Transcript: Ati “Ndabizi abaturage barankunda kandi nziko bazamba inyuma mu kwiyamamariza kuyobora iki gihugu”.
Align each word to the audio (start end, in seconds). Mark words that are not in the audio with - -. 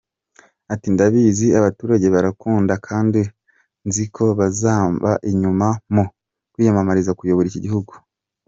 Ati 0.73 0.87
“Ndabizi 0.93 1.47
abaturage 1.59 2.05
barankunda 2.15 2.73
kandi 2.87 3.21
nziko 3.87 4.23
bazamba 4.39 5.09
inyuma 5.31 5.67
mu 5.93 6.03
kwiyamamariza 6.53 7.11
kuyobora 7.19 7.49
iki 7.51 7.61
gihugu”. 7.65 7.93